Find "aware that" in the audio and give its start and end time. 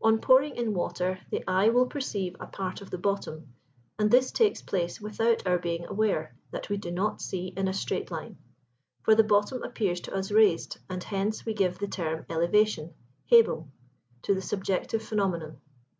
5.86-6.68